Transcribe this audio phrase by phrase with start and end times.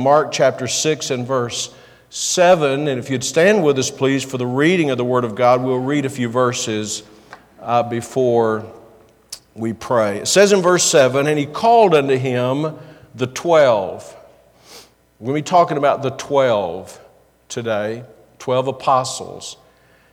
[0.00, 1.74] Mark chapter 6 and verse
[2.08, 2.88] 7.
[2.88, 5.62] And if you'd stand with us, please, for the reading of the Word of God,
[5.62, 7.02] we'll read a few verses
[7.60, 8.64] uh, before
[9.54, 10.18] we pray.
[10.18, 12.78] It says in verse 7 And he called unto him
[13.14, 14.16] the twelve.
[15.18, 16.98] We're going to be talking about the twelve
[17.48, 18.04] today,
[18.38, 19.58] 12 apostles.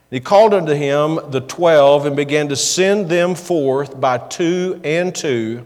[0.09, 5.15] He called unto him the twelve and began to send them forth by two and
[5.15, 5.65] two,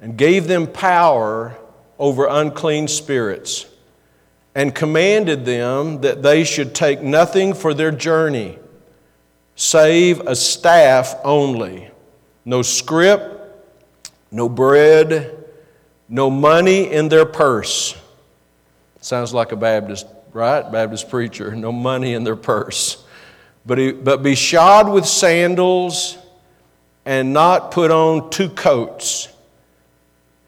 [0.00, 1.56] and gave them power
[1.98, 3.66] over unclean spirits,
[4.54, 8.58] and commanded them that they should take nothing for their journey,
[9.56, 11.90] save a staff only,
[12.44, 13.30] no scrip,
[14.30, 15.44] no bread,
[16.08, 17.96] no money in their purse.
[19.00, 20.70] Sounds like a Baptist, right?
[20.70, 21.54] Baptist preacher.
[21.54, 23.04] No money in their purse.
[23.66, 26.18] But, he, but be shod with sandals
[27.04, 29.28] and not put on two coats.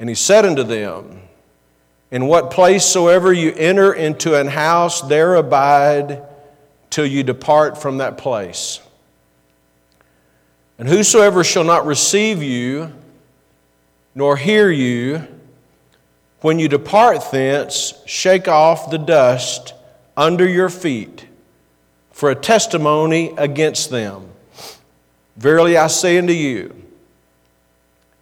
[0.00, 1.20] And he said unto them,
[2.16, 6.22] in what place soever you enter into an house, there abide
[6.88, 8.80] till you depart from that place.
[10.78, 12.90] And whosoever shall not receive you,
[14.14, 15.28] nor hear you,
[16.40, 19.74] when you depart thence, shake off the dust
[20.16, 21.26] under your feet
[22.12, 24.26] for a testimony against them.
[25.36, 26.82] Verily I say unto you,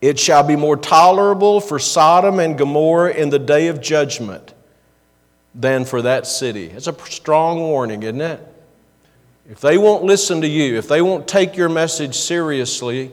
[0.05, 4.53] it shall be more tolerable for Sodom and Gomorrah in the day of judgment
[5.55, 6.67] than for that city.
[6.67, 8.55] It's a strong warning, isn't it?
[9.49, 13.13] If they won't listen to you, if they won't take your message seriously,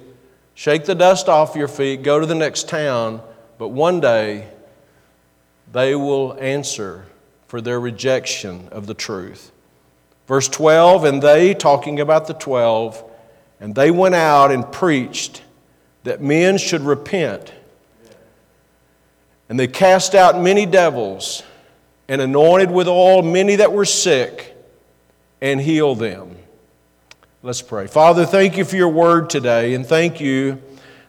[0.54, 3.22] shake the dust off your feet, go to the next town,
[3.58, 4.50] but one day
[5.72, 7.06] they will answer
[7.48, 9.54] for their rejection of the truth.
[10.28, 13.02] Verse 12, and they, talking about the 12,
[13.62, 15.42] and they went out and preached
[16.04, 17.54] that men should repent.
[19.50, 21.44] And they cast out many devils
[22.08, 24.56] and anointed with oil many that were sick
[25.42, 26.38] and healed them.
[27.44, 27.88] Let's pray.
[27.88, 30.62] Father, thank you for your word today, and thank you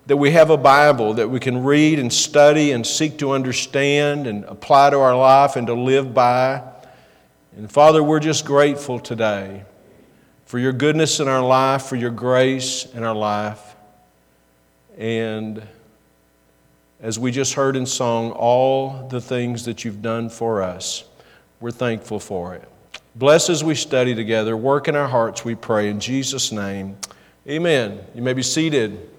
[0.06, 4.27] that we have a Bible that we can read and study and seek to understand
[4.27, 6.62] and apply to our life and to live by.
[7.56, 9.65] And Father, we're just grateful today
[10.47, 13.72] for your goodness in our life, for your grace in our life.
[14.97, 15.63] And
[17.01, 21.05] as we just heard in song, all the things that you've done for us,
[21.61, 22.69] we're thankful for it.
[23.15, 24.57] Bless as we study together.
[24.57, 25.89] Work in our hearts, we pray.
[25.89, 26.97] In Jesus' name,
[27.49, 28.01] amen.
[28.15, 29.11] You may be seated.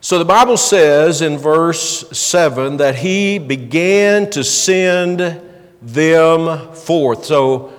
[0.00, 5.40] So the Bible says in verse 7 that he began to send
[5.82, 7.24] them forth.
[7.24, 7.72] So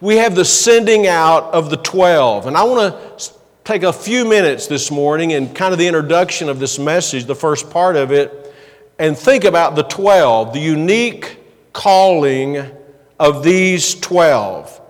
[0.00, 2.46] we have the sending out of the 12.
[2.46, 6.50] And I want to take a few minutes this morning and kind of the introduction
[6.50, 8.54] of this message, the first part of it,
[8.98, 11.38] and think about the 12, the unique
[11.72, 12.70] calling
[13.18, 14.82] of these 12.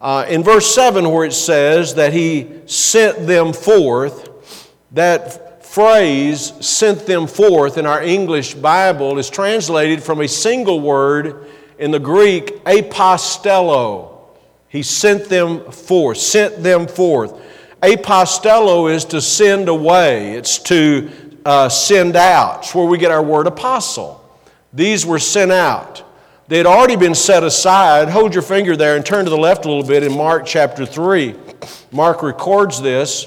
[0.00, 4.30] Uh, in verse 7, where it says that he sent them forth,
[4.92, 11.48] that phrase, sent them forth, in our English Bible is translated from a single word
[11.78, 14.20] in the Greek, apostello.
[14.68, 17.42] He sent them forth, sent them forth.
[17.82, 21.10] Apostello is to send away, it's to
[21.44, 22.64] uh, send out.
[22.64, 24.22] It's where we get our word apostle.
[24.72, 26.02] These were sent out.
[26.48, 28.08] They had already been set aside.
[28.08, 30.86] Hold your finger there and turn to the left a little bit in Mark chapter
[30.86, 31.34] 3.
[31.92, 33.26] Mark records this.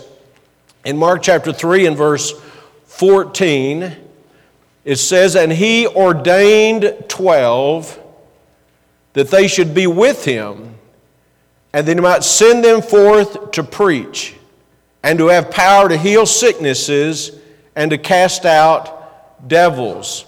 [0.86, 2.34] In Mark chapter 3 and verse
[2.86, 3.96] 14,
[4.86, 8.00] it says, And he ordained 12
[9.14, 10.76] that they should be with him,
[11.74, 14.36] and that he might send them forth to preach
[15.04, 17.32] and to have power to heal sicknesses
[17.76, 20.26] and to cast out devils.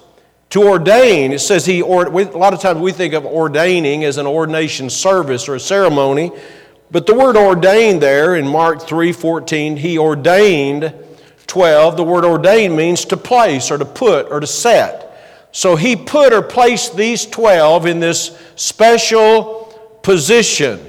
[0.51, 4.17] To ordain, it says he, or, a lot of times we think of ordaining as
[4.17, 6.31] an ordination service or a ceremony,
[6.91, 10.93] but the word ordain there in Mark 3 14, he ordained
[11.47, 11.97] 12.
[11.97, 15.07] The word ordain means to place or to put or to set.
[15.53, 20.79] So he put or placed these 12 in this special position.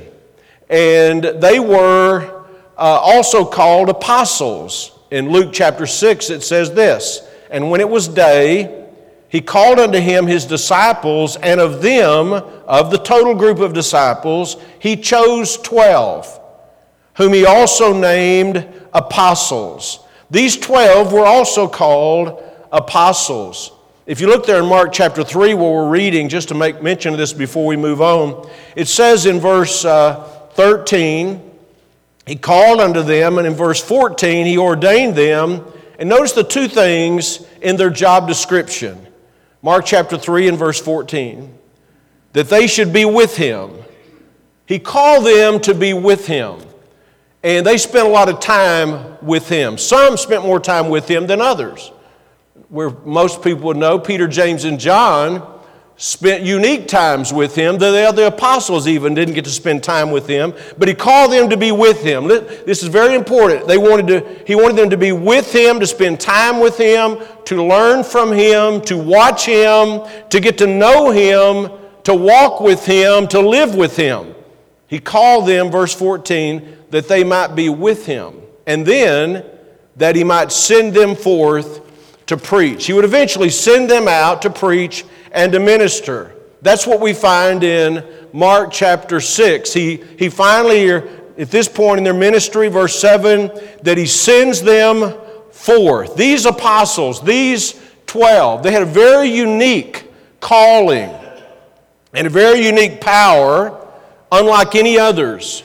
[0.68, 2.41] And they were
[2.76, 4.98] uh, also called apostles.
[5.10, 8.82] In Luke chapter 6, it says this And when it was day,
[9.28, 14.56] he called unto him his disciples, and of them, of the total group of disciples,
[14.78, 16.40] he chose 12,
[17.14, 20.00] whom he also named apostles.
[20.30, 23.72] These 12 were also called apostles.
[24.04, 27.12] If you look there in Mark chapter 3, where we're reading, just to make mention
[27.12, 31.51] of this before we move on, it says in verse uh, 13,
[32.26, 35.64] he called unto them, and in verse 14, he ordained them.
[35.98, 39.06] And notice the two things in their job description.
[39.60, 41.52] Mark chapter 3 and verse 14,
[42.32, 43.70] that they should be with him.
[44.66, 46.60] He called them to be with him.
[47.44, 49.76] And they spent a lot of time with him.
[49.76, 51.90] Some spent more time with him than others.
[52.68, 55.51] Where most people would know, Peter, James, and John
[56.02, 57.78] spent unique times with him.
[57.78, 61.48] The other apostles even didn't get to spend time with him, but he called them
[61.48, 62.26] to be with him.
[62.26, 63.68] This is very important.
[63.68, 67.18] They wanted to, he wanted them to be with him, to spend time with him,
[67.44, 71.70] to learn from him, to watch him, to get to know him,
[72.02, 74.34] to walk with him, to live with him.
[74.88, 79.44] He called them, verse 14, that they might be with him, and then
[79.94, 81.80] that he might send them forth
[82.26, 82.86] to preach.
[82.86, 86.34] He would eventually send them out to preach and to minister.
[86.60, 89.72] That's what we find in Mark chapter 6.
[89.72, 93.50] He, he finally, at this point in their ministry, verse 7,
[93.82, 95.14] that he sends them
[95.50, 96.16] forth.
[96.16, 101.10] These apostles, these 12, they had a very unique calling
[102.14, 103.88] and a very unique power,
[104.30, 105.64] unlike any others.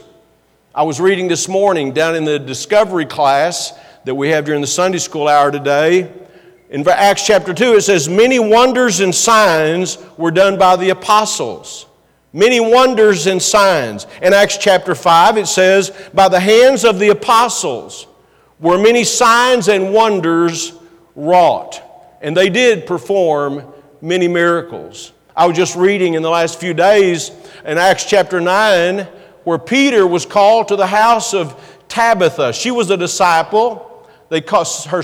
[0.74, 3.74] I was reading this morning down in the discovery class
[4.06, 6.12] that we have during the Sunday school hour today
[6.70, 11.86] in Acts chapter 2, it says, Many wonders and signs were done by the apostles.
[12.34, 14.06] Many wonders and signs.
[14.22, 18.08] In Acts chapter 5, it says, By the hands of the apostles
[18.60, 20.74] were many signs and wonders
[21.16, 21.82] wrought.
[22.22, 23.64] And they did perform
[24.02, 25.14] many miracles.
[25.36, 27.32] I was just reading in the last few days
[27.64, 29.08] in Acts chapter 9
[29.44, 31.56] where Peter was called to the house of
[31.88, 32.52] Tabitha.
[32.52, 33.87] She was a disciple.
[34.30, 35.04] They called her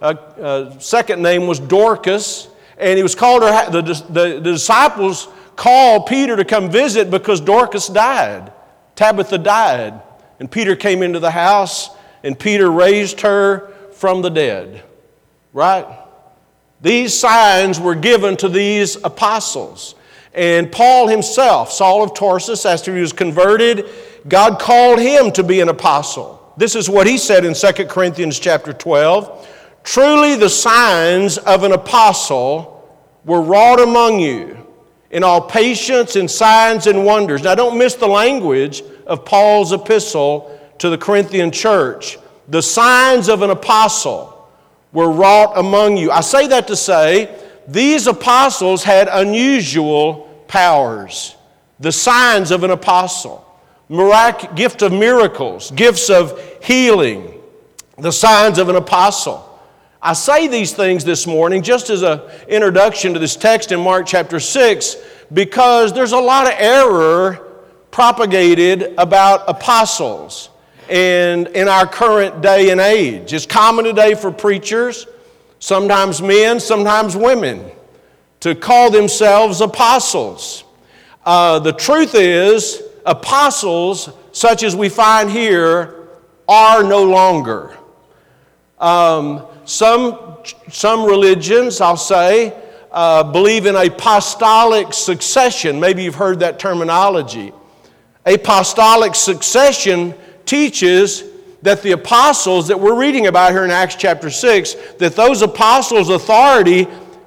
[0.00, 2.48] uh, uh, second name was Dorcas,
[2.78, 3.70] and he was called her.
[3.70, 8.52] The, the, the disciples called Peter to come visit because Dorcas died.
[8.94, 10.00] Tabitha died,
[10.38, 11.90] and Peter came into the house,
[12.22, 14.84] and Peter raised her from the dead.
[15.52, 15.86] Right?
[16.80, 19.94] These signs were given to these apostles.
[20.34, 23.88] And Paul himself, Saul of Tarsus, after he was converted,
[24.26, 26.43] God called him to be an apostle.
[26.56, 29.48] This is what he said in 2 Corinthians chapter 12.
[29.82, 32.70] Truly the signs of an apostle
[33.24, 34.64] were wrought among you
[35.10, 37.42] in all patience and signs and wonders.
[37.42, 42.18] Now don't miss the language of Paul's epistle to the Corinthian church.
[42.48, 44.48] The signs of an apostle
[44.92, 46.10] were wrought among you.
[46.10, 47.36] I say that to say
[47.66, 51.36] these apostles had unusual powers.
[51.80, 53.43] The signs of an apostle
[53.94, 57.40] mirac- gift of miracles, gifts of healing,
[57.98, 59.50] the signs of an apostle.
[60.02, 64.06] I say these things this morning just as an introduction to this text in Mark
[64.06, 64.96] chapter 6
[65.32, 67.52] because there's a lot of error
[67.90, 70.50] propagated about apostles
[70.90, 73.32] and in our current day and age.
[73.32, 75.06] It's common today for preachers,
[75.58, 77.70] sometimes men, sometimes women,
[78.40, 80.64] to call themselves apostles.
[81.24, 86.08] Uh, the truth is, apostles, such as we find here,
[86.48, 87.76] are no longer.
[88.78, 90.38] Um, some,
[90.70, 92.54] some religions, I'll say,
[92.92, 95.80] uh, believe in apostolic succession.
[95.80, 97.52] Maybe you've heard that terminology.
[98.26, 100.14] Apostolic succession
[100.46, 101.24] teaches
[101.62, 106.10] that the apostles that we're reading about here in Acts chapter 6, that those apostles'
[106.10, 106.86] authority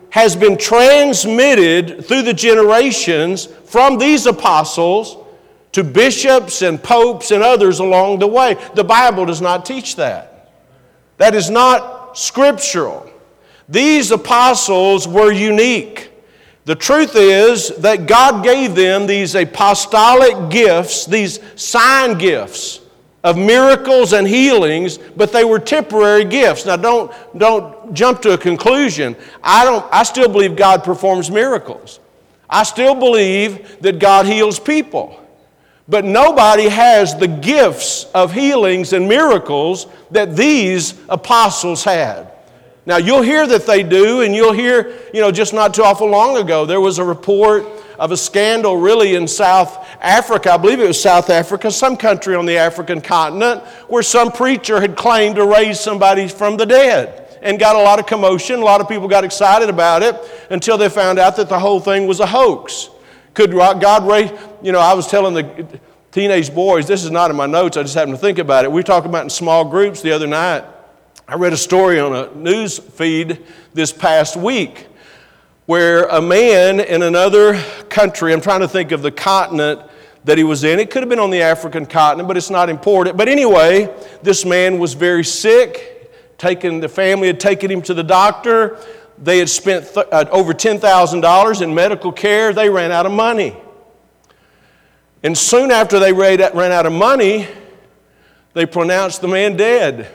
[0.09, 5.17] has been transmitted through the generations from these apostles
[5.77, 8.57] to bishops and popes and others along the way.
[8.74, 10.50] The Bible does not teach that.
[11.17, 13.07] That is not scriptural.
[13.69, 16.10] These apostles were unique.
[16.65, 22.81] The truth is that God gave them these apostolic gifts, these sign gifts
[23.24, 26.65] of miracles and healings, but they were temporary gifts.
[26.65, 29.15] Now don't, don't jump to a conclusion.
[29.43, 32.00] I, don't, I still believe God performs miracles.
[32.50, 35.24] I still believe that God heals people.
[35.89, 42.32] But nobody has the gifts of healings and miracles that these apostles had.
[42.86, 46.08] Now, you'll hear that they do, and you'll hear, you know, just not too awful
[46.08, 47.65] long ago, there was a report
[48.00, 50.53] of a scandal really in South Africa.
[50.53, 54.79] I believe it was South Africa, some country on the African continent, where some preacher
[54.79, 58.60] had claimed to raise somebody from the dead and got a lot of commotion.
[58.60, 60.15] A lot of people got excited about it
[60.50, 62.89] until they found out that the whole thing was a hoax.
[63.34, 65.80] Could God raise, you know, I was telling the
[66.12, 68.72] teenage boys, this is not in my notes, I just happened to think about it.
[68.72, 70.64] We talked about in small groups the other night.
[71.28, 74.88] I read a story on a news feed this past week
[75.66, 79.82] where a man in another country, I'm trying to think of the continent
[80.24, 80.80] that he was in.
[80.80, 83.18] It could have been on the African continent, but it's not important.
[83.18, 86.38] But anyway, this man was very sick.
[86.38, 88.80] Taken, the family had taken him to the doctor.
[89.18, 93.58] they had spent th- uh, over $10,000 in medical care, they ran out of money.
[95.24, 97.47] And soon after they ran out of money,
[98.53, 100.12] they pronounced the man dead.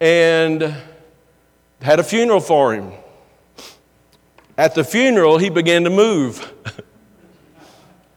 [0.00, 0.74] And
[1.80, 2.92] had a funeral for him.
[4.58, 6.52] At the funeral, he began to move.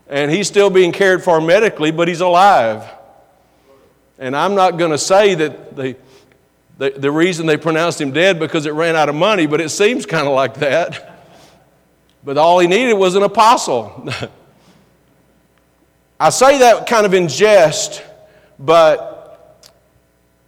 [0.10, 2.88] and he's still being cared for medically, but he's alive.
[4.18, 5.96] And I'm not going to say that the,
[6.78, 9.70] the, the reason they pronounced him dead because it ran out of money, but it
[9.70, 11.15] seems kind of like that.
[12.26, 14.10] But all he needed was an apostle.
[16.20, 18.02] I say that kind of in jest,
[18.58, 19.62] but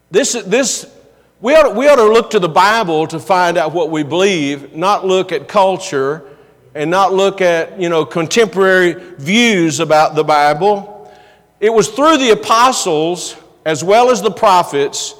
[0.09, 0.91] this, this,
[1.39, 4.75] we, ought, we ought to look to the Bible to find out what we believe,
[4.75, 6.23] not look at culture
[6.73, 11.11] and not look at you know, contemporary views about the Bible.
[11.59, 15.13] It was through the apostles as well as the prophets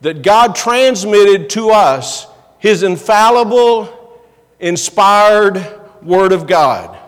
[0.00, 2.26] that God transmitted to us
[2.58, 4.18] His infallible,
[4.60, 6.98] inspired Word of God.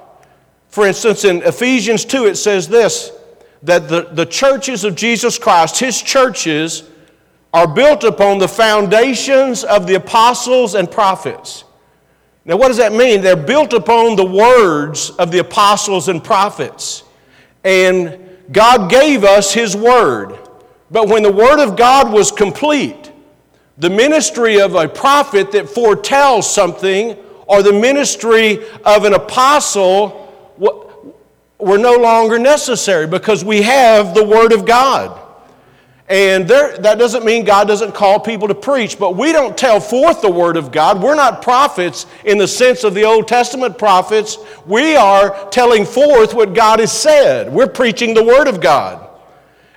[0.69, 3.13] For instance, in Ephesians 2, it says this
[3.63, 6.83] that the, the churches of Jesus Christ, His churches,
[7.53, 11.65] are built upon the foundations of the apostles and prophets.
[12.45, 13.21] Now, what does that mean?
[13.21, 17.05] They're built upon the words of the apostles and prophets.
[17.63, 18.19] And
[18.51, 20.39] God gave us His Word.
[20.91, 23.13] But when the Word of God was complete,
[23.79, 30.19] the ministry of a prophet that foretells something or the ministry of an apostle
[31.59, 35.19] were no longer necessary because we have the Word of God.
[36.09, 39.81] And there, that doesn't mean God doesn't call people to preach, but we don't tell
[39.81, 41.01] forth the Word of God.
[41.01, 44.37] We're not prophets in the sense of the Old Testament prophets.
[44.67, 47.51] We are telling forth what God has said.
[47.51, 49.09] We're preaching the Word of God.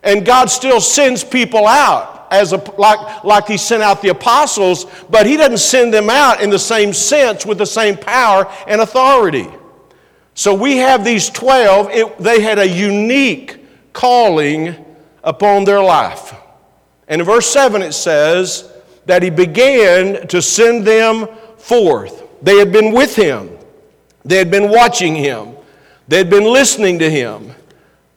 [0.04, 4.86] And God still sends people out as a, like, like he sent out the apostles,
[5.10, 8.82] but he doesn't send them out in the same sense with the same power and
[8.82, 9.48] authority.
[10.34, 14.76] So we have these 12, it, they had a unique calling
[15.24, 16.36] upon their life.
[17.08, 18.72] And in verse 7 it says
[19.06, 21.28] that he began to send them
[21.58, 22.24] forth.
[22.42, 23.50] They had been with him,
[24.26, 25.56] they had been watching him,
[26.08, 27.52] they had been listening to him,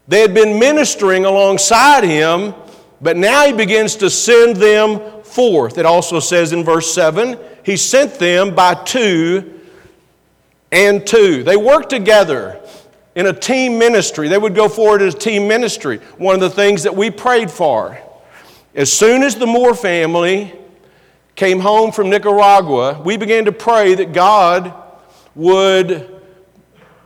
[0.09, 2.55] they had been ministering alongside him
[3.01, 5.79] but now he begins to send them forth.
[5.79, 9.61] It also says in verse 7 he sent them by two
[10.73, 11.43] and two.
[11.43, 12.61] They worked together
[13.15, 14.29] in a team ministry.
[14.29, 15.99] They would go forward as a team ministry.
[16.19, 17.99] One of the things that we prayed for.
[18.75, 20.55] As soon as the Moore family
[21.35, 24.75] came home from Nicaragua, we began to pray that God
[25.35, 26.21] would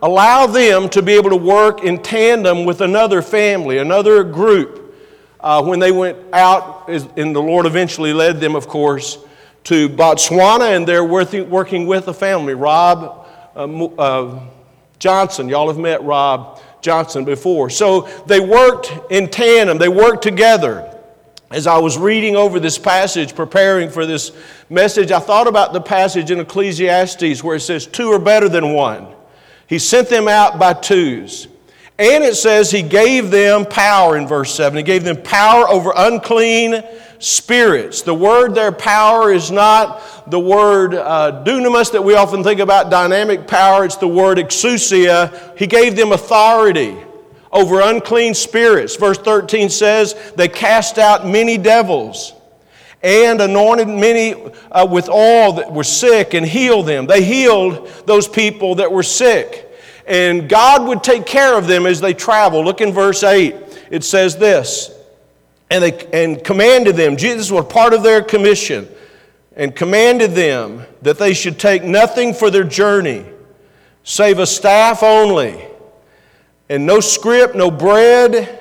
[0.00, 4.81] allow them to be able to work in tandem with another family, another group
[5.42, 9.18] uh, when they went out, and the Lord eventually led them, of course,
[9.64, 12.54] to Botswana, and they're working with a family.
[12.54, 14.40] Rob uh, uh,
[14.98, 17.70] Johnson, y'all have met Rob Johnson before.
[17.70, 20.88] So they worked in tandem, they worked together.
[21.50, 24.32] As I was reading over this passage, preparing for this
[24.70, 28.72] message, I thought about the passage in Ecclesiastes where it says, Two are better than
[28.72, 29.06] one.
[29.66, 31.48] He sent them out by twos.
[31.98, 34.76] And it says he gave them power in verse 7.
[34.76, 36.82] He gave them power over unclean
[37.18, 38.02] spirits.
[38.02, 42.90] The word there, power, is not the word uh, dunamis that we often think about,
[42.90, 43.84] dynamic power.
[43.84, 45.56] It's the word exousia.
[45.56, 46.96] He gave them authority
[47.52, 48.96] over unclean spirits.
[48.96, 52.32] Verse 13 says, They cast out many devils
[53.02, 57.06] and anointed many uh, with all that were sick and healed them.
[57.06, 59.68] They healed those people that were sick
[60.06, 62.64] and God would take care of them as they travel.
[62.64, 63.54] Look in verse 8.
[63.90, 64.90] It says this,
[65.70, 68.88] and they and commanded them, Jesus was part of their commission,
[69.54, 73.24] and commanded them that they should take nothing for their journey,
[74.02, 75.62] save a staff only,
[76.68, 78.58] and no scrip, no bread.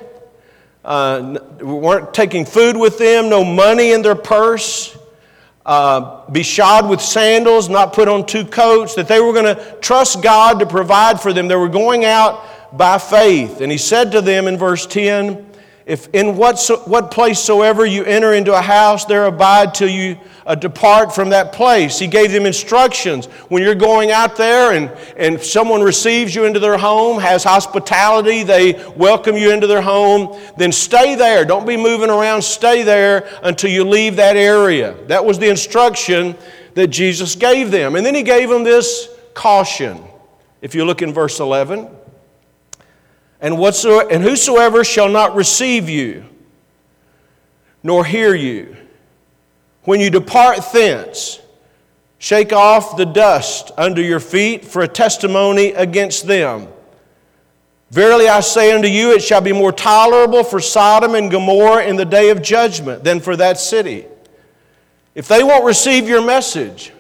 [0.84, 4.98] Uh, weren't taking food with them, no money in their purse
[5.66, 9.78] uh, be shod with sandals, not put on two coats, that they were going to
[9.82, 11.48] trust God to provide for them.
[11.48, 13.62] They were going out by faith.
[13.62, 15.51] And he said to them in verse 10
[15.86, 19.90] If in what, so, what place soever you enter into a house, there abide till
[19.90, 21.98] you uh, depart from that place.
[21.98, 23.26] He gave them instructions.
[23.50, 28.44] When you're going out there and, and someone receives you into their home, has hospitality,
[28.44, 31.46] they welcome you into their home, then stay there.
[31.46, 32.44] Don't be moving around.
[32.44, 34.96] Stay there until you leave that area.
[35.08, 36.36] That was the instruction
[36.76, 37.96] that Jesus gave them.
[37.96, 40.04] And then he gave them this caution.
[40.62, 41.90] If you look in verse 11,
[43.42, 46.24] and, whatsoever, and whosoever shall not receive you,
[47.84, 48.78] nor hear you,
[49.84, 51.40] When you depart thence,
[52.20, 56.68] shake off the dust under your feet for a testimony against them.
[57.90, 61.96] Verily I say unto you, it shall be more tolerable for Sodom and Gomorrah in
[61.96, 64.06] the day of judgment than for that city.
[65.14, 66.94] If they won't receive your message,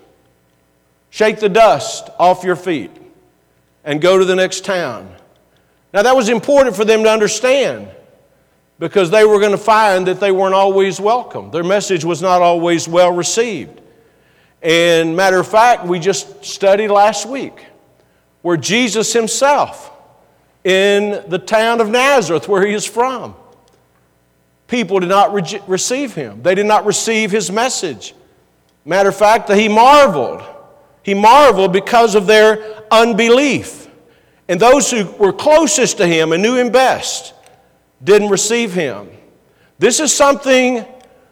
[1.11, 2.91] shake the dust off your feet
[3.85, 5.15] and go to the next town.
[5.93, 7.89] Now, that was important for them to understand
[8.79, 11.51] because they were going to find that they weren't always welcome.
[11.51, 13.81] Their message was not always well received.
[14.61, 17.65] And, matter of fact, we just studied last week
[18.41, 19.91] where Jesus himself
[20.63, 23.35] in the town of Nazareth, where he is from.
[24.67, 28.15] People did not re- receive him, they did not receive his message.
[28.85, 30.41] Matter of fact, that he marveled.
[31.03, 33.80] He marveled because of their unbelief.
[34.51, 37.33] And those who were closest to him and knew him best
[38.03, 39.07] didn't receive him.
[39.79, 40.85] This is something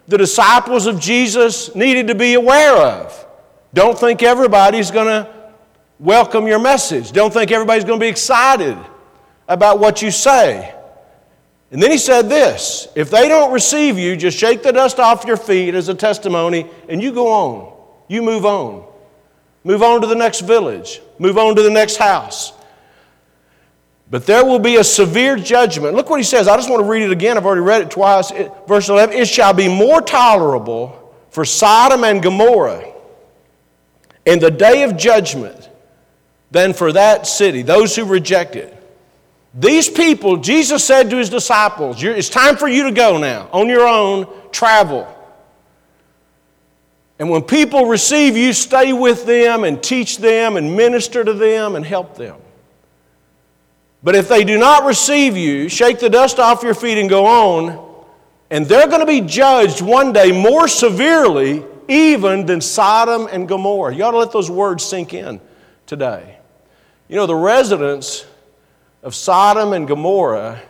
[0.08, 3.26] the disciples of Jesus needed to be aware of.
[3.74, 5.30] Don't think everybody's going to
[5.98, 7.12] welcome your message.
[7.12, 8.78] Don't think everybody's going to be excited
[9.46, 10.74] about what you say.
[11.70, 15.26] And then he said this if they don't receive you, just shake the dust off
[15.26, 17.76] your feet as a testimony and you go on.
[18.08, 18.86] You move on.
[19.62, 22.54] Move on to the next village, move on to the next house.
[24.10, 25.94] But there will be a severe judgment.
[25.94, 26.48] Look what he says.
[26.48, 27.36] I just want to read it again.
[27.36, 28.32] I've already read it twice.
[28.32, 32.92] It, verse 11 It shall be more tolerable for Sodom and Gomorrah
[34.26, 35.68] in the day of judgment
[36.50, 38.76] than for that city, those who reject it.
[39.54, 43.68] These people, Jesus said to his disciples, It's time for you to go now, on
[43.68, 45.16] your own, travel.
[47.20, 51.76] And when people receive you, stay with them and teach them and minister to them
[51.76, 52.36] and help them.
[54.02, 57.26] But if they do not receive you, shake the dust off your feet and go
[57.26, 58.04] on,
[58.50, 63.94] and they're going to be judged one day more severely even than Sodom and Gomorrah.
[63.94, 65.40] You ought to let those words sink in
[65.86, 66.38] today.
[67.08, 68.24] You know, the residents
[69.02, 70.60] of Sodom and Gomorrah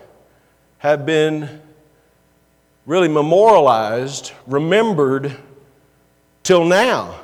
[0.79, 1.61] have been
[2.87, 5.37] really memorialized, remembered
[6.43, 7.21] till now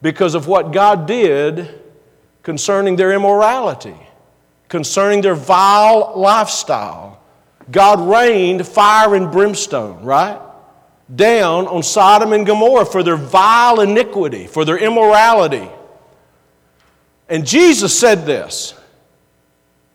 [0.00, 1.82] because of what God did
[2.42, 3.96] concerning their immorality,
[4.68, 7.20] concerning their vile lifestyle.
[7.70, 10.40] God rained fire and brimstone, right?
[11.14, 15.68] Down on Sodom and Gomorrah for their vile iniquity, for their immorality.
[17.28, 18.74] And Jesus said this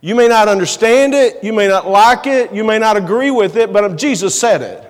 [0.01, 3.55] you may not understand it, you may not like it, you may not agree with
[3.55, 4.87] it, but Jesus said it.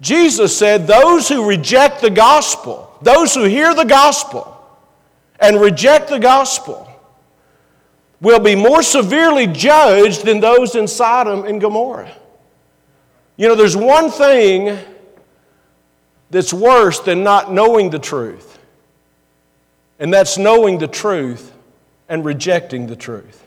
[0.00, 4.50] Jesus said, Those who reject the gospel, those who hear the gospel
[5.38, 6.90] and reject the gospel,
[8.24, 12.16] will be more severely judged than those in Sodom and Gomorrah.
[13.36, 14.78] You know, there's one thing
[16.30, 18.58] that's worse than not knowing the truth,
[19.98, 21.52] and that's knowing the truth
[22.08, 23.46] and rejecting the truth.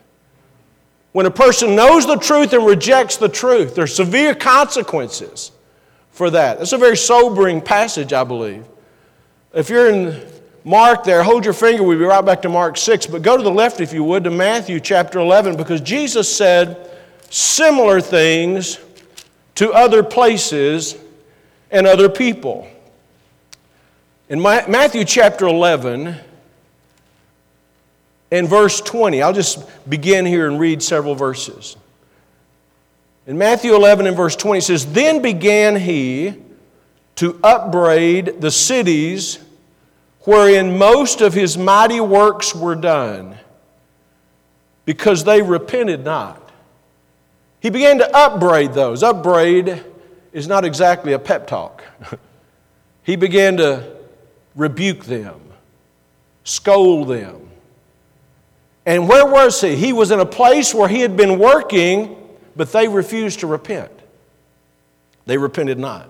[1.11, 5.51] When a person knows the truth and rejects the truth, there are severe consequences
[6.11, 6.59] for that.
[6.59, 8.65] That's a very sobering passage, I believe.
[9.53, 10.36] If you're in
[10.67, 11.81] Mark there, hold your finger.
[11.81, 13.07] We'll be right back to Mark 6.
[13.07, 16.91] But go to the left, if you would, to Matthew chapter 11, because Jesus said
[17.29, 18.77] similar things
[19.55, 20.97] to other places
[21.71, 22.67] and other people.
[24.27, 26.17] In Matthew chapter 11,
[28.29, 29.21] in verse 20.
[29.21, 31.77] I'll just begin here and read several verses.
[33.25, 36.35] In Matthew 11 and verse 20 it says, Then began he
[37.15, 39.39] to upbraid the cities
[40.27, 43.37] wherein most of his mighty works were done,
[44.85, 46.51] because they repented not.
[47.59, 49.01] He began to upbraid those.
[49.01, 49.83] Upbraid
[50.31, 51.83] is not exactly a pep talk.
[53.03, 53.95] he began to
[54.55, 55.39] rebuke them,
[56.43, 57.47] scold them
[58.87, 59.75] and where was he?
[59.75, 62.15] He was in a place where he had been working,
[62.55, 63.91] but they refused to repent.
[65.25, 66.09] They repented not.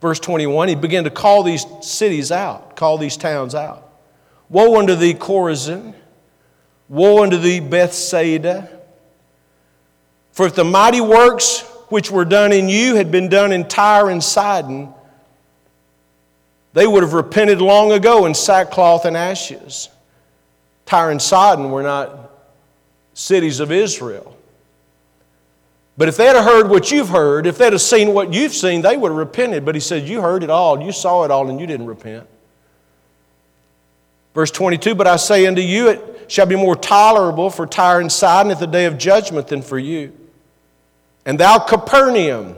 [0.00, 3.86] Verse 21, he began to call these cities out, call these towns out.
[4.48, 5.94] Woe unto thee, Chorazin!
[6.88, 8.80] Woe unto thee, Bethsaida!
[10.32, 14.08] For if the mighty works which were done in you had been done in Tyre
[14.08, 14.94] and Sidon,
[16.72, 19.88] they would have repented long ago in sackcloth and ashes.
[20.86, 22.30] Tyre and Sidon were not
[23.12, 24.36] cities of Israel.
[26.00, 28.80] But if they'd have heard what you've heard, if they'd have seen what you've seen,
[28.80, 29.66] they would have repented.
[29.66, 32.26] But he said, You heard it all, you saw it all, and you didn't repent.
[34.34, 38.10] Verse 22 But I say unto you, it shall be more tolerable for Tyre and
[38.10, 40.10] Sidon at the day of judgment than for you.
[41.26, 42.56] And thou, Capernaum,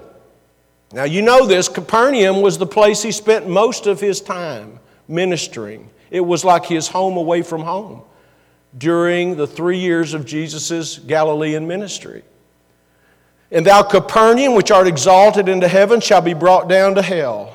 [0.92, 4.78] Now, you know this Capernaum was the place he spent most of his time
[5.08, 5.90] ministering.
[6.12, 8.02] It was like his home away from home
[8.78, 12.22] during the three years of Jesus' Galilean ministry.
[13.52, 17.54] And thou, Capernaum, which art exalted into heaven, shall be brought down to hell.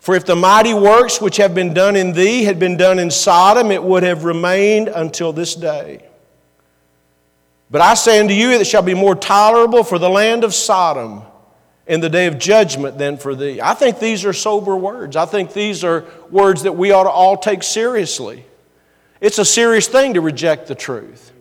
[0.00, 3.10] For if the mighty works which have been done in thee had been done in
[3.10, 6.04] Sodom, it would have remained until this day.
[7.70, 11.22] But I say unto you, it shall be more tolerable for the land of Sodom
[11.86, 13.60] in the day of judgment than for thee.
[13.60, 15.16] I think these are sober words.
[15.16, 18.44] I think these are words that we ought to all take seriously.
[19.20, 21.32] It's a serious thing to reject the truth,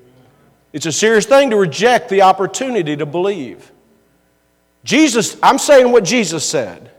[0.73, 3.71] it's a serious thing to reject the opportunity to believe.
[4.83, 6.91] Jesus, I'm saying what Jesus said.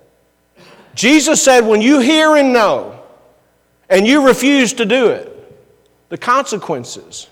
[0.95, 3.01] Jesus said, when you hear and know
[3.89, 5.35] and you refuse to do it,
[6.09, 7.29] the consequences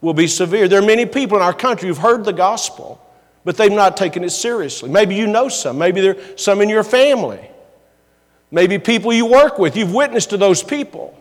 [0.00, 0.68] will be severe.
[0.68, 3.00] There are many people in our country who've heard the gospel,
[3.44, 4.90] but they've not taken it seriously.
[4.90, 7.50] Maybe you know some, maybe there are some in your family,
[8.50, 9.76] maybe people you work with.
[9.76, 11.18] You've witnessed to those people.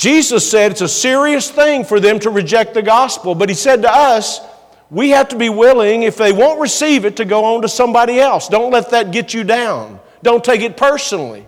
[0.00, 3.82] Jesus said it's a serious thing for them to reject the gospel, but He said
[3.82, 4.40] to us,
[4.88, 8.18] we have to be willing, if they won't receive it, to go on to somebody
[8.18, 8.48] else.
[8.48, 10.00] Don't let that get you down.
[10.22, 11.46] Don't take it personally.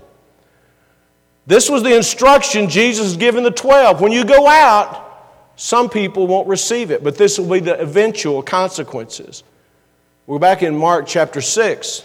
[1.47, 4.03] This was the instruction Jesus has given the 12.
[4.03, 8.43] When you go out, some people won't receive it, but this will be the eventual
[8.43, 9.45] consequences.
[10.27, 12.05] We're back in Mark chapter 6.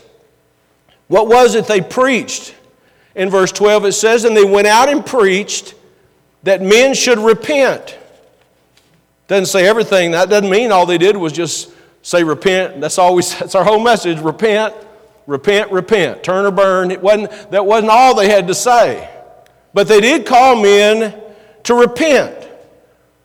[1.09, 2.55] What was it they preached?
[3.15, 5.73] In verse 12 it says, And they went out and preached
[6.43, 7.97] that men should repent.
[9.27, 10.11] Doesn't say everything.
[10.11, 11.71] That doesn't mean all they did was just
[12.01, 12.79] say repent.
[12.79, 14.19] That's always that's our whole message.
[14.19, 14.73] Repent
[15.27, 16.89] repent, repent, turn or burn.
[16.89, 19.07] It wasn't, that wasn't all they had to say.
[19.73, 21.21] But they did call men
[21.63, 22.47] to repent.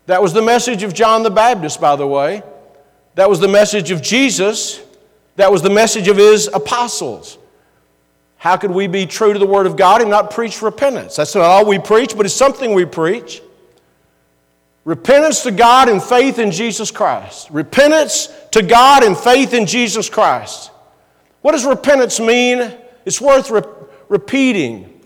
[0.07, 2.42] That was the message of John the Baptist, by the way.
[3.14, 4.83] That was the message of Jesus.
[5.37, 7.38] That was the message of his apostles.
[8.43, 11.15] How could we be true to the Word of God and not preach repentance?
[11.15, 13.41] That's not all we preach, but it's something we preach.
[14.85, 17.49] Repentance to God and faith in Jesus Christ.
[17.53, 20.73] Repentance to God and faith in Jesus Christ.
[21.43, 22.77] What does repentance mean?
[23.05, 23.63] It's worth re-
[24.09, 25.01] repeating.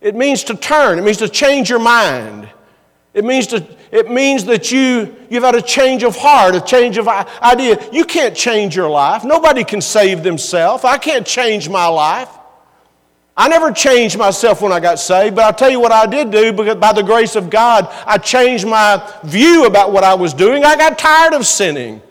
[0.00, 2.48] It means to turn, it means to change your mind.
[3.12, 6.96] It means, to, it means that you, you've had a change of heart, a change
[6.96, 7.86] of idea.
[7.92, 9.24] You can't change your life.
[9.24, 10.84] Nobody can save themselves.
[10.84, 12.30] I can't change my life.
[13.38, 16.32] I never changed myself when I got saved, but I'll tell you what I did
[16.32, 20.34] do because by the grace of God, I changed my view about what I was
[20.34, 20.64] doing.
[20.64, 22.02] I got tired of sinning.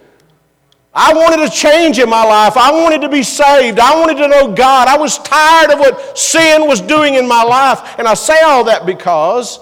[0.94, 2.56] I wanted a change in my life.
[2.56, 3.78] I wanted to be saved.
[3.78, 4.88] I wanted to know God.
[4.88, 8.00] I was tired of what sin was doing in my life.
[8.00, 9.60] And I say all that because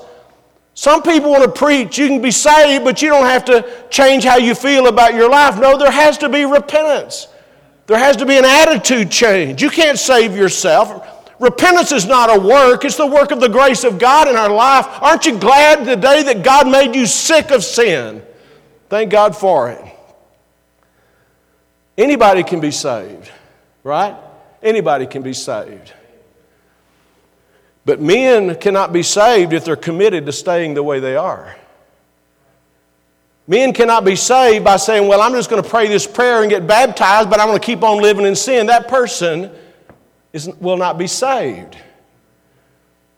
[0.75, 4.23] some people want to preach you can be saved, but you don't have to change
[4.23, 5.57] how you feel about your life.
[5.59, 7.27] No, there has to be repentance.
[7.87, 9.63] There has to be an attitude change.
[9.63, 11.13] You can't save yourself.
[11.39, 14.49] Repentance is not a work, it's the work of the grace of God in our
[14.49, 14.85] life.
[15.01, 18.23] Aren't you glad the day that God made you sick of sin?
[18.89, 19.83] Thank God for it.
[21.97, 23.31] Anybody can be saved,
[23.83, 24.15] right?
[24.61, 25.93] Anybody can be saved.
[27.85, 31.55] But men cannot be saved if they're committed to staying the way they are.
[33.47, 36.49] Men cannot be saved by saying, Well, I'm just going to pray this prayer and
[36.49, 38.65] get baptized, but I'm going to keep on living in sin.
[38.67, 39.51] That person
[40.35, 41.77] is, will not be saved.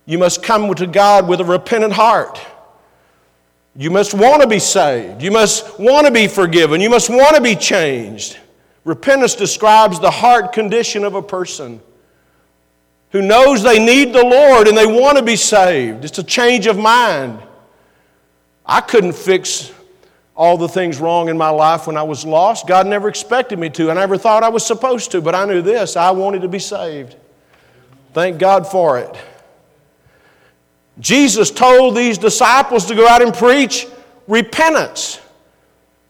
[0.05, 2.39] You must come to God with a repentant heart.
[3.75, 5.23] You must want to be saved.
[5.23, 6.79] You must want to be forgiven.
[6.79, 8.37] You must want to be changed.
[8.83, 11.81] Repentance describes the heart condition of a person
[13.09, 16.05] who knows they need the Lord and they want to be saved.
[16.05, 17.41] It's a change of mind.
[18.63, 19.71] I couldn't fix
[20.37, 22.67] all the things wrong in my life when I was lost.
[22.67, 23.89] God never expected me to.
[23.89, 26.47] And I never thought I was supposed to, but I knew this I wanted to
[26.47, 27.15] be saved.
[28.13, 29.17] Thank God for it.
[30.99, 33.87] Jesus told these disciples to go out and preach
[34.27, 35.19] repentance,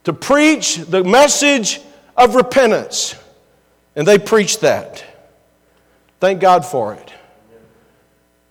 [0.03, 1.79] to preach the message
[2.17, 3.15] of repentance.
[3.95, 5.03] And they preached that.
[6.19, 7.13] Thank God for it.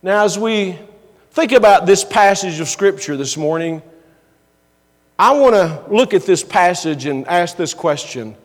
[0.02, 0.78] Now, as we
[1.32, 3.82] think about this passage of Scripture this morning,
[5.18, 8.36] I want to look at this passage and ask this question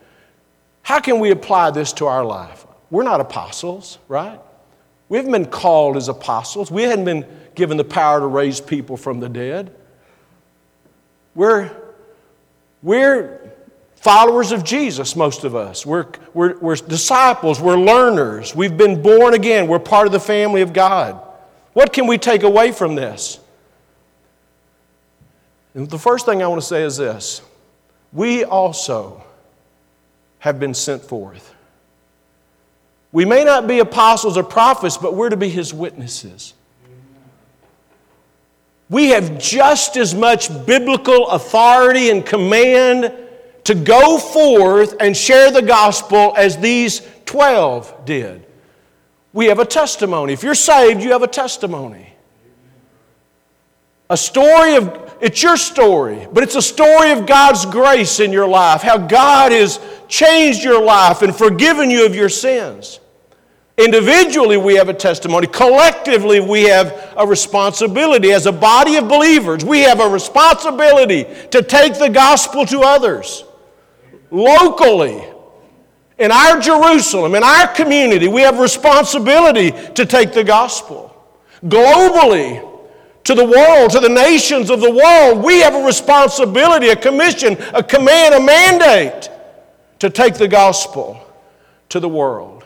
[0.82, 2.66] How can we apply this to our life?
[2.90, 4.40] We're not apostles, right?
[5.08, 6.70] We haven't been called as apostles.
[6.70, 9.74] We hadn't been given the power to raise people from the dead.
[11.34, 11.70] We're,
[12.82, 13.52] we're
[13.96, 15.86] followers of Jesus, most of us.
[15.86, 20.62] We're, we're, we're, disciples, we're learners, we've been born again, we're part of the family
[20.62, 21.20] of God.
[21.72, 23.38] What can we take away from this?
[25.74, 27.42] And the first thing I want to say is this
[28.12, 29.22] we also
[30.38, 31.54] have been sent forth.
[33.12, 36.54] We may not be apostles or prophets, but we're to be his witnesses.
[38.88, 43.14] We have just as much biblical authority and command
[43.64, 48.46] to go forth and share the gospel as these 12 did.
[49.32, 50.32] We have a testimony.
[50.32, 52.11] If you're saved, you have a testimony.
[54.10, 58.48] A story of, it's your story, but it's a story of God's grace in your
[58.48, 63.00] life, how God has changed your life and forgiven you of your sins.
[63.78, 65.46] Individually, we have a testimony.
[65.46, 68.30] Collectively, we have a responsibility.
[68.32, 73.44] As a body of believers, we have a responsibility to take the gospel to others.
[74.30, 75.24] Locally,
[76.18, 81.08] in our Jerusalem, in our community, we have responsibility to take the gospel.
[81.64, 82.71] Globally,
[83.24, 87.56] to the world, to the nations of the world, we have a responsibility, a commission,
[87.72, 89.30] a command, a mandate
[90.00, 91.24] to take the gospel
[91.88, 92.64] to the world.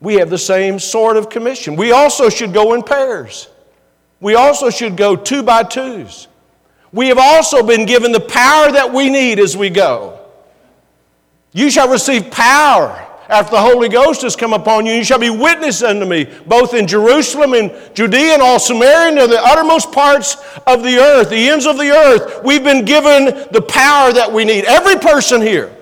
[0.00, 1.74] We have the same sort of commission.
[1.74, 3.48] We also should go in pairs.
[4.20, 6.28] We also should go two by twos.
[6.92, 10.20] We have also been given the power that we need as we go.
[11.52, 14.94] You shall receive power after the Holy Ghost has come upon you.
[14.94, 19.18] You shall be witness unto me, both in Jerusalem and Judea and all Samaria and
[19.18, 20.36] to the uttermost parts
[20.66, 22.42] of the earth, the ends of the earth.
[22.42, 24.64] We've been given the power that we need.
[24.64, 25.74] Every person here.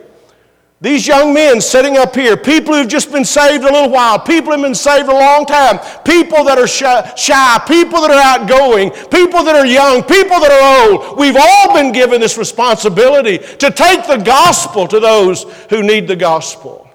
[0.79, 4.53] These young men sitting up here, people who've just been saved a little while, people
[4.53, 9.43] who've been saved a long time, people that are shy, people that are outgoing, people
[9.43, 14.07] that are young, people that are old, we've all been given this responsibility to take
[14.07, 16.86] the gospel to those who need the gospel.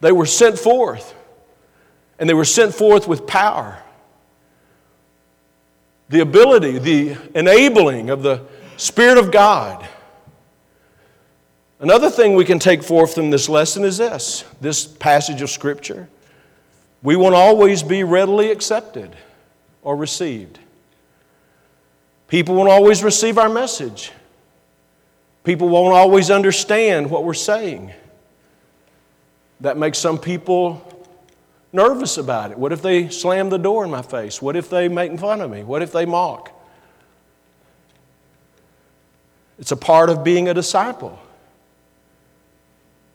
[0.00, 1.14] They were sent forth,
[2.18, 3.82] and they were sent forth with power.
[6.08, 8.42] The ability, the enabling of the
[8.76, 9.86] Spirit of God
[11.80, 16.08] Another thing we can take forth from this lesson is this this passage of Scripture.
[17.02, 19.14] We won't always be readily accepted
[19.82, 20.58] or received.
[22.26, 24.10] People won't always receive our message.
[25.44, 27.92] People won't always understand what we're saying.
[29.60, 30.82] That makes some people
[31.72, 32.58] nervous about it.
[32.58, 34.40] What if they slam the door in my face?
[34.40, 35.64] What if they make fun of me?
[35.64, 36.52] What if they mock?
[39.58, 41.18] It's a part of being a disciple.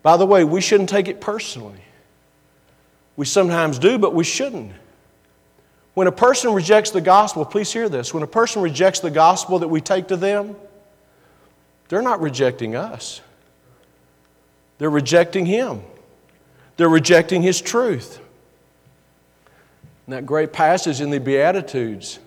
[0.02, 1.80] By the way, we shouldn't take it personally.
[3.16, 4.74] We sometimes do, but we shouldn't.
[5.94, 8.14] When a person rejects the gospel, please hear this.
[8.14, 10.56] When a person rejects the gospel that we take to them,
[11.88, 13.22] they're not rejecting us,
[14.80, 15.82] they're rejecting Him,
[16.84, 18.20] they're rejecting His truth.
[20.06, 22.20] In that great passage in the Beatitudes,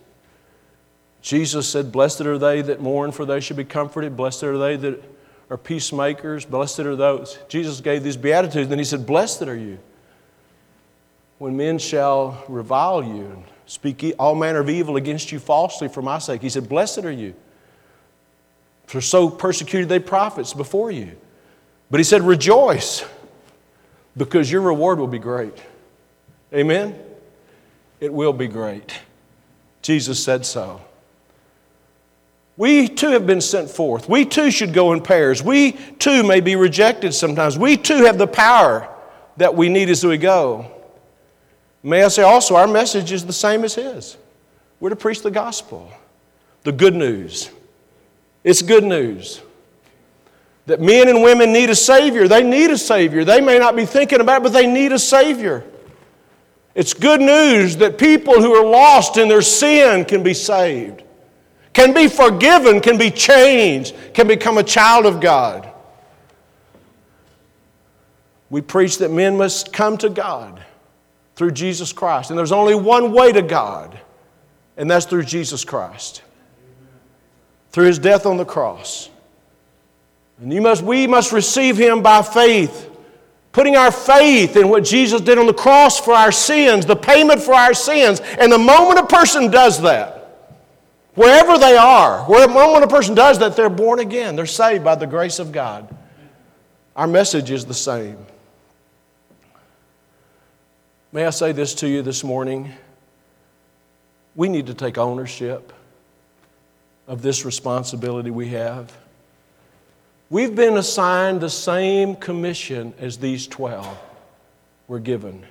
[1.20, 4.16] Jesus said, Blessed are they that mourn, for they shall be comforted.
[4.16, 5.04] Blessed are they that
[5.50, 6.46] are peacemakers.
[6.46, 7.38] Blessed are those.
[7.50, 9.78] Jesus gave these beatitudes, and he said, Blessed are you
[11.36, 16.00] when men shall revile you and speak all manner of evil against you falsely for
[16.00, 16.40] my sake.
[16.40, 17.34] He said, Blessed are you.
[18.86, 21.14] For so persecuted they prophets before you.
[21.90, 23.04] But he said, Rejoice,
[24.16, 25.56] because your reward will be great.
[26.52, 26.98] Amen?
[28.00, 28.98] It will be great.
[29.82, 30.80] Jesus said so.
[32.56, 34.08] We too have been sent forth.
[34.08, 35.42] We too should go in pairs.
[35.42, 37.58] We too may be rejected sometimes.
[37.58, 38.88] We too have the power
[39.36, 40.70] that we need as we go.
[41.82, 44.16] May I say also, our message is the same as His.
[44.80, 45.90] We're to preach the gospel,
[46.62, 47.50] the good news.
[48.42, 49.42] It's good news
[50.66, 52.28] that men and women need a Savior.
[52.28, 53.24] They need a Savior.
[53.24, 55.64] They may not be thinking about it, but they need a Savior.
[56.74, 61.02] It's good news that people who are lost in their sin can be saved
[61.76, 65.70] can be forgiven, can be changed, can become a child of God.
[68.48, 70.64] We preach that men must come to God
[71.34, 72.30] through Jesus Christ.
[72.30, 74.00] And there's only one way to God,
[74.78, 76.22] and that's through Jesus Christ,
[77.72, 79.10] through his death on the cross.
[80.40, 82.90] And you must, we must receive him by faith,
[83.52, 87.40] putting our faith in what Jesus did on the cross for our sins, the payment
[87.42, 88.20] for our sins.
[88.20, 90.16] And the moment a person does that,
[91.16, 94.36] Wherever they are, when a person does that, they're born again.
[94.36, 95.88] They're saved by the grace of God.
[96.94, 98.18] Our message is the same.
[101.12, 102.70] May I say this to you this morning?
[104.34, 105.72] We need to take ownership
[107.06, 108.94] of this responsibility we have.
[110.28, 113.86] We've been assigned the same commission as these 12
[114.88, 115.44] were given.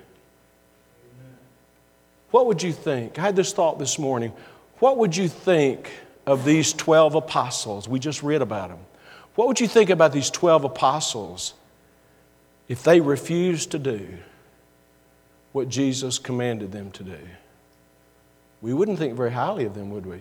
[2.31, 3.17] What would you think?
[3.17, 4.33] I had this thought this morning.
[4.79, 5.89] What would you think
[6.25, 7.87] of these 12 apostles?
[7.87, 8.79] We just read about them.
[9.35, 11.53] What would you think about these 12 apostles
[12.67, 14.17] if they refused to do
[15.55, 17.17] what Jesus commanded them to do,
[18.61, 20.19] we wouldn't think very highly of them, would we?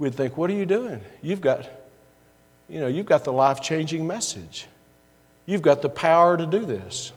[0.00, 1.00] We'd think, what are you doing?
[1.22, 1.70] You've got,
[2.68, 4.66] you know, you've got the life-changing message.
[5.46, 7.12] You've got the power to do this.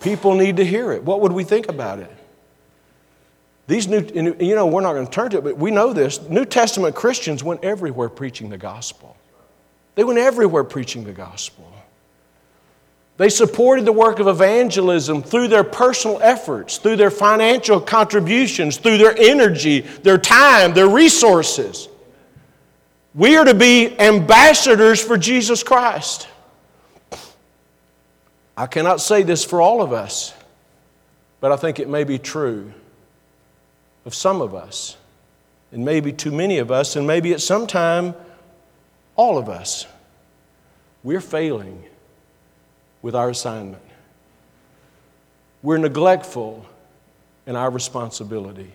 [0.00, 1.02] People need to hear it.
[1.02, 2.10] What would we think about it?
[3.66, 6.20] These new, you know, we're not going to turn to it, but we know this.
[6.28, 9.16] New Testament Christians went everywhere preaching the gospel.
[9.94, 11.72] They went everywhere preaching the gospel.
[13.16, 18.98] They supported the work of evangelism through their personal efforts, through their financial contributions, through
[18.98, 21.88] their energy, their time, their resources.
[23.14, 26.26] We are to be ambassadors for Jesus Christ.
[28.56, 30.34] I cannot say this for all of us,
[31.40, 32.72] but I think it may be true
[34.04, 34.96] of some of us,
[35.72, 38.14] and maybe too many of us, and maybe at some time,
[39.16, 39.86] all of us.
[41.02, 41.84] We're failing
[43.00, 43.82] with our assignment.
[45.62, 46.66] We're neglectful
[47.46, 48.72] in our responsibility.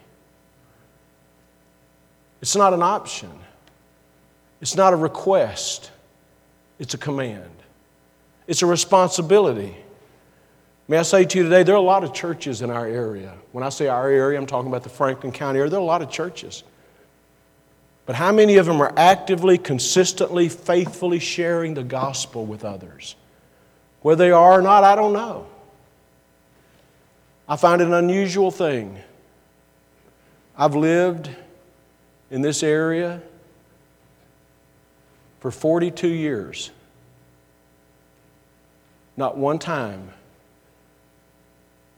[2.41, 3.31] It's not an option,
[4.61, 5.91] it's not a request,
[6.79, 7.51] it's a command,
[8.47, 9.75] it's a responsibility.
[10.87, 13.35] May I say to you today, there are a lot of churches in our area.
[13.51, 15.69] When I say our area, I'm talking about the Franklin County area.
[15.69, 16.63] There are a lot of churches.
[18.07, 23.15] But how many of them are actively, consistently, faithfully sharing the gospel with others?
[24.01, 25.45] Whether they are or not, I don't know.
[27.47, 28.97] I find it an unusual thing.
[30.57, 31.29] I've lived
[32.31, 33.21] in this area
[35.39, 36.71] for 42 years.
[39.17, 40.11] Not one time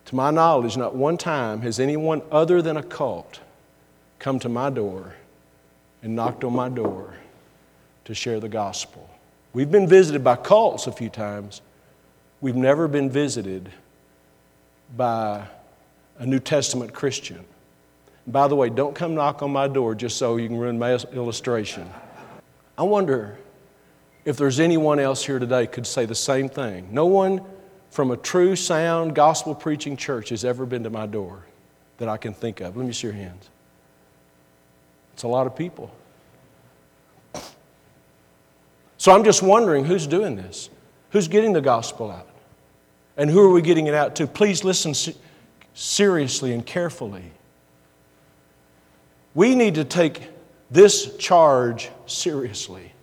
[0.06, 3.40] to my knowledge, not one time has anyone other than a cult
[4.20, 5.16] come to my door
[6.04, 7.14] and knocked on my door
[8.06, 9.10] to share the gospel.
[9.54, 11.62] We've been visited by cults a few times.
[12.40, 13.70] We've never been visited
[14.96, 15.46] by
[16.18, 17.46] a New Testament Christian.
[18.28, 20.94] By the way, don't come knock on my door just so you can ruin my
[21.14, 21.90] illustration.
[22.82, 23.38] I wonder
[24.26, 26.92] if there's anyone else here today could say the same thing.
[26.92, 27.46] No one
[27.92, 31.46] from a true, sound, gospel preaching church has ever been to my door
[32.00, 32.76] that I can think of.
[32.76, 33.52] Let me see your hands.
[35.14, 35.94] It's a lot of people.
[38.98, 40.72] So I'm just wondering who's doing this?
[41.12, 42.30] Who's getting the gospel out?
[43.16, 44.26] And who are we getting it out to?
[44.26, 44.96] Please listen
[45.76, 47.26] seriously and carefully.
[49.36, 50.31] We need to take
[50.72, 52.94] this charge seriously.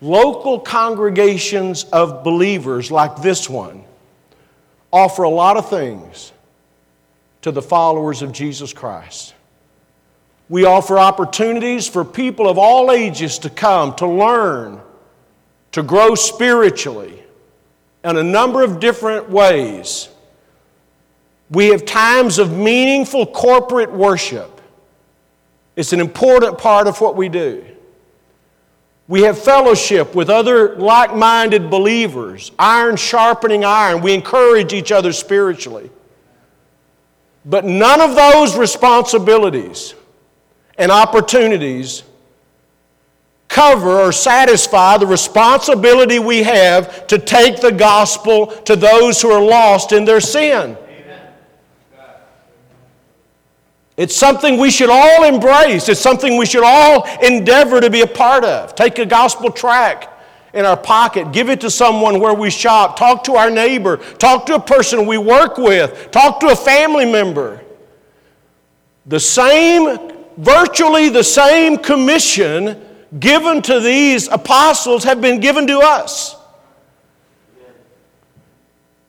[0.00, 3.84] Local congregations of believers like this one
[4.92, 6.32] offer a lot of things
[7.42, 9.34] to the followers of Jesus Christ.
[10.48, 14.80] We offer opportunities for people of all ages to come, to learn,
[15.72, 17.22] to grow spiritually
[18.04, 20.08] in a number of different ways.
[21.50, 24.60] We have times of meaningful corporate worship.
[25.76, 27.64] It's an important part of what we do.
[29.08, 34.02] We have fellowship with other like minded believers, iron sharpening iron.
[34.02, 35.90] We encourage each other spiritually.
[37.44, 39.94] But none of those responsibilities
[40.76, 42.02] and opportunities
[43.46, 49.42] cover or satisfy the responsibility we have to take the gospel to those who are
[49.42, 50.76] lost in their sin.
[53.96, 55.88] It's something we should all embrace.
[55.88, 58.74] It's something we should all endeavor to be a part of.
[58.74, 60.08] Take a gospel tract
[60.52, 64.46] in our pocket, give it to someone where we shop, talk to our neighbor, talk
[64.46, 67.62] to a person we work with, talk to a family member.
[69.04, 69.98] The same,
[70.38, 72.82] virtually the same commission
[73.20, 76.36] given to these apostles have been given to us.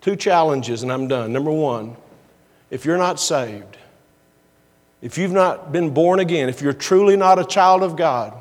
[0.01, 1.31] Two challenges, and I'm done.
[1.31, 1.95] Number one,
[2.69, 3.76] if you're not saved,
[5.01, 8.33] if you've not been born again, if you're truly not a child of God,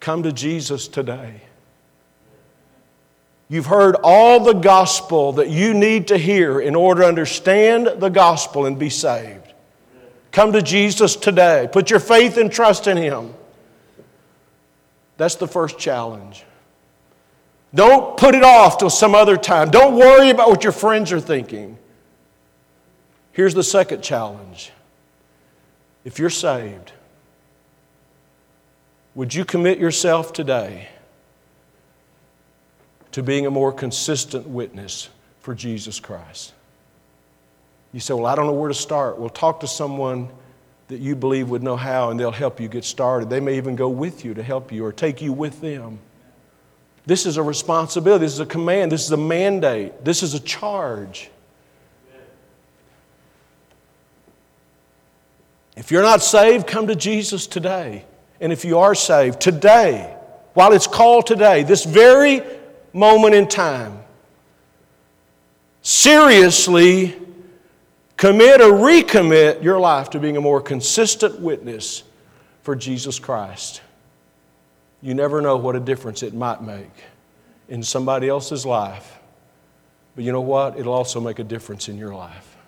[0.00, 1.42] come to Jesus today.
[3.48, 8.10] You've heard all the gospel that you need to hear in order to understand the
[8.10, 9.54] gospel and be saved.
[10.32, 11.68] Come to Jesus today.
[11.72, 13.34] Put your faith and trust in Him.
[15.16, 16.44] That's the first challenge.
[17.74, 19.70] Don't put it off till some other time.
[19.70, 21.78] Don't worry about what your friends are thinking.
[23.38, 24.72] Here's the second challenge.
[26.04, 26.90] If you're saved,
[29.14, 30.88] would you commit yourself today
[33.12, 35.08] to being a more consistent witness
[35.38, 36.52] for Jesus Christ?
[37.92, 39.20] You say, Well, I don't know where to start.
[39.20, 40.30] Well, talk to someone
[40.88, 43.30] that you believe would know how, and they'll help you get started.
[43.30, 46.00] They may even go with you to help you or take you with them.
[47.06, 50.40] This is a responsibility, this is a command, this is a mandate, this is a
[50.40, 51.30] charge.
[55.78, 58.04] If you're not saved, come to Jesus today.
[58.40, 60.12] And if you are saved, today,
[60.54, 62.42] while it's called today, this very
[62.92, 64.00] moment in time,
[65.80, 67.16] seriously
[68.16, 72.02] commit or recommit your life to being a more consistent witness
[72.62, 73.80] for Jesus Christ.
[75.00, 77.04] You never know what a difference it might make
[77.68, 79.20] in somebody else's life.
[80.16, 80.76] But you know what?
[80.76, 82.47] It'll also make a difference in your life.